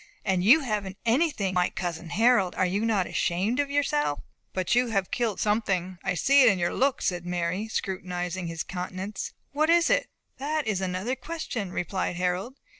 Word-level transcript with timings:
And 0.25 0.43
you 0.43 0.61
haven't 0.61 0.97
anything! 1.05 1.53
Why, 1.53 1.69
cousin 1.69 2.09
Harold, 2.09 2.55
are 2.55 2.65
you 2.65 2.83
not 2.85 3.05
ashamed 3.05 3.59
of 3.59 3.69
yourself?" 3.69 4.19
"But 4.51 4.73
you 4.73 4.87
have 4.87 5.11
killed 5.11 5.39
something; 5.39 5.99
I 6.03 6.15
see 6.15 6.41
it 6.41 6.49
in 6.49 6.57
your 6.57 6.73
looks," 6.73 7.05
said 7.05 7.23
Mary, 7.23 7.67
scrutinizing 7.67 8.47
his 8.47 8.63
countenance; 8.63 9.33
"what 9.51 9.69
is 9.69 9.91
it?" 9.91 10.07
"That 10.39 10.65
is 10.65 10.81
another 10.81 11.15
question," 11.15 11.71
replied 11.71 12.15
Harold. 12.15 12.55